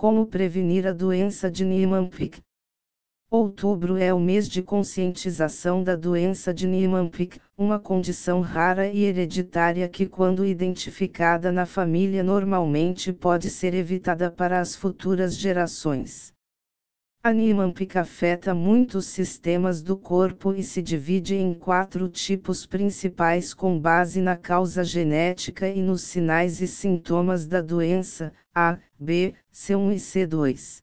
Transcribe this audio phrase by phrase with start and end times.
[0.00, 2.38] Como prevenir a doença de Niemann-Pick?
[3.30, 9.86] Outubro é o mês de conscientização da doença de Niemann-Pick, uma condição rara e hereditária
[9.90, 16.32] que, quando identificada na família, normalmente pode ser evitada para as futuras gerações.
[17.22, 23.78] A Niemann-Pick afeta muitos sistemas do corpo e se divide em quatro tipos principais com
[23.78, 29.96] base na causa genética e nos sinais e sintomas da doença, A, B, C1 e
[29.96, 30.82] C2.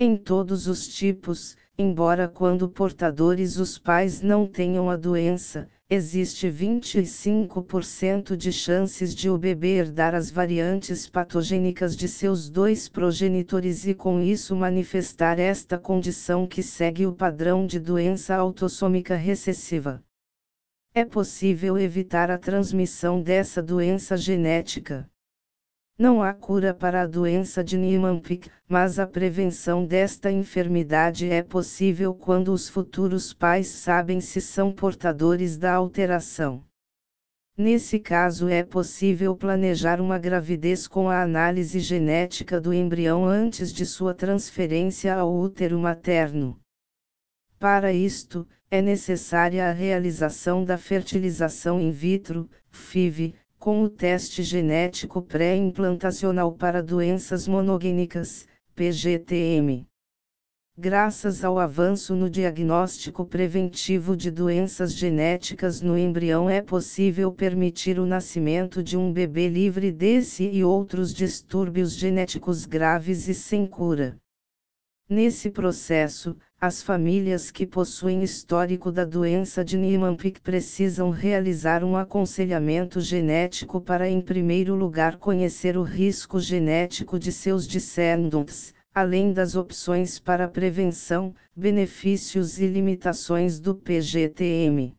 [0.00, 8.36] Em todos os tipos, embora quando portadores os pais não tenham a doença, existe 25%
[8.36, 14.20] de chances de o bebê herdar as variantes patogênicas de seus dois progenitores e com
[14.20, 20.02] isso manifestar esta condição que segue o padrão de doença autossômica recessiva.
[20.92, 25.08] É possível evitar a transmissão dessa doença genética.
[25.98, 32.14] Não há cura para a doença de Niemann-Pick, mas a prevenção desta enfermidade é possível
[32.14, 36.62] quando os futuros pais sabem se são portadores da alteração.
[37.56, 43.86] Nesse caso é possível planejar uma gravidez com a análise genética do embrião antes de
[43.86, 46.60] sua transferência ao útero materno.
[47.58, 55.22] Para isto, é necessária a realização da fertilização in vitro, FIV, com o teste genético
[55.22, 59.86] pré-implantacional para doenças monogênicas, PGTM.
[60.78, 68.04] Graças ao avanço no diagnóstico preventivo de doenças genéticas no embrião, é possível permitir o
[68.04, 74.18] nascimento de um bebê livre desse e outros distúrbios genéticos graves e sem cura.
[75.08, 82.98] Nesse processo, as famílias que possuem histórico da doença de Niemann-Pick precisam realizar um aconselhamento
[82.98, 90.18] genético para em primeiro lugar conhecer o risco genético de seus descendentes, além das opções
[90.18, 94.94] para prevenção, benefícios e limitações do PGTM.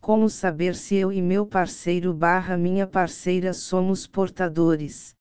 [0.00, 5.14] Como saber se eu e meu parceiro barra minha parceira somos portadores?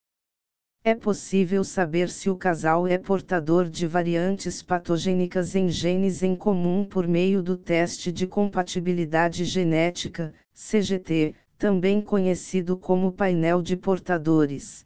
[0.88, 6.86] É possível saber se o casal é portador de variantes patogênicas em genes em comum
[6.86, 14.86] por meio do teste de compatibilidade genética, CGT, também conhecido como painel de portadores.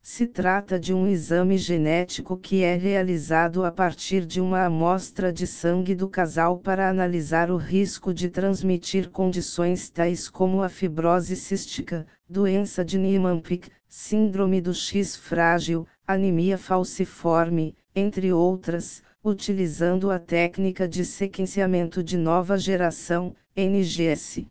[0.00, 5.46] Se trata de um exame genético que é realizado a partir de uma amostra de
[5.46, 12.06] sangue do casal para analisar o risco de transmitir condições tais como a fibrose cística,
[12.26, 21.04] doença de Niemann-Pick, síndrome do X frágil, anemia falciforme, entre outras, utilizando a técnica de
[21.04, 24.46] sequenciamento de nova geração, NGS.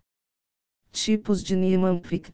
[0.92, 2.30] Tipos de Niemann-Pick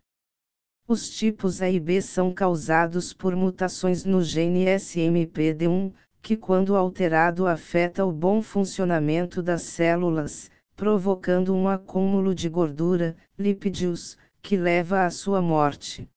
[0.85, 7.47] Os tipos A e B são causados por mutações no gene SMPD1, que quando alterado
[7.47, 15.09] afeta o bom funcionamento das células, provocando um acúmulo de gordura, lipídios, que leva à
[15.09, 16.09] sua morte.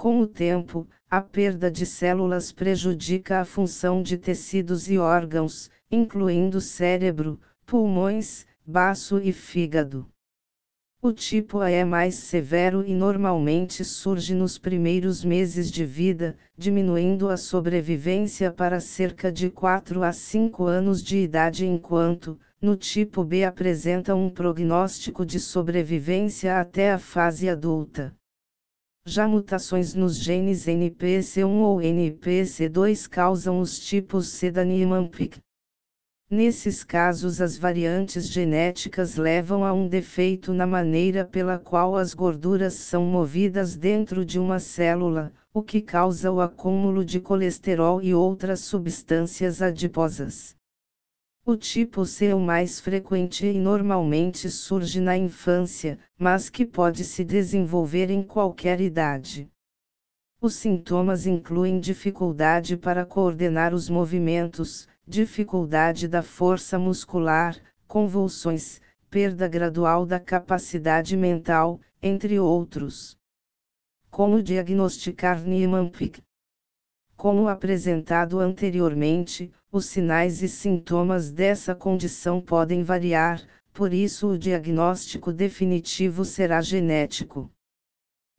[0.00, 6.58] Com o tempo, a perda de células prejudica a função de tecidos e órgãos, incluindo
[6.58, 10.08] cérebro, pulmões, baço e fígado.
[11.02, 17.28] O tipo A é mais severo e normalmente surge nos primeiros meses de vida, diminuindo
[17.28, 23.44] a sobrevivência para cerca de 4 a 5 anos de idade, enquanto, no tipo B
[23.44, 28.18] apresenta um prognóstico de sobrevivência até a fase adulta.
[29.06, 35.38] Já mutações nos genes NPC1 ou NPC2 causam os tipos C da Niemann-Pick.
[36.30, 42.74] Nesses casos, as variantes genéticas levam a um defeito na maneira pela qual as gorduras
[42.74, 48.60] são movidas dentro de uma célula, o que causa o acúmulo de colesterol e outras
[48.60, 50.54] substâncias adiposas.
[51.50, 57.02] O tipo C é o mais frequente e normalmente surge na infância, mas que pode
[57.02, 59.50] se desenvolver em qualquer idade.
[60.40, 67.56] Os sintomas incluem dificuldade para coordenar os movimentos, dificuldade da força muscular,
[67.88, 68.80] convulsões,
[69.10, 73.18] perda gradual da capacidade mental, entre outros.
[74.08, 76.22] Como diagnosticar Niemann-Pick?
[77.16, 83.40] Como apresentado anteriormente, os sinais e sintomas dessa condição podem variar,
[83.72, 87.48] por isso o diagnóstico definitivo será genético.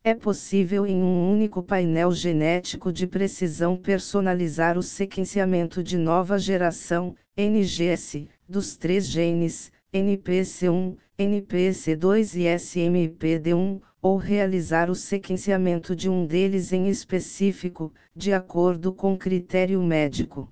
[0.04, 7.16] É possível em um único painel genético de precisão personalizar o sequenciamento de nova geração,
[7.38, 16.74] NGS, dos três genes, NPC1, NPC2 e SMPD1, ou realizar o sequenciamento de um deles
[16.74, 20.52] em específico, de acordo com critério médico.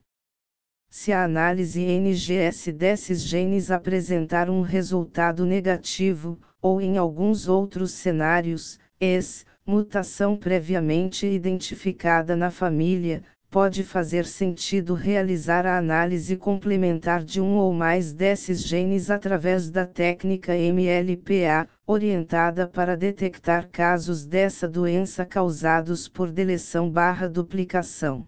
[0.91, 8.79] Se a análise NGS desses genes apresentar um resultado negativo, ou em alguns outros cenários,
[8.99, 13.21] es, mutação previamente identificada na família,
[13.51, 19.85] pode fazer sentido realizar a análise complementar de um ou mais desses genes através da
[19.85, 28.27] técnica MLPA, orientada para detectar casos dessa doença causados por deleção barra duplicação.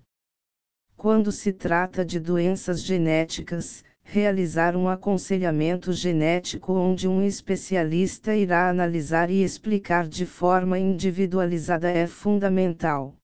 [1.01, 9.31] Quando se trata de doenças genéticas, realizar um aconselhamento genético onde um especialista irá analisar
[9.31, 13.15] e explicar de forma individualizada é fundamental.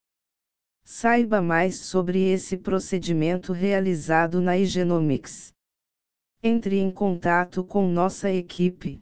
[0.82, 5.52] Saiba mais sobre esse procedimento realizado na Igenomics.
[6.42, 9.00] Entre em contato com nossa equipe.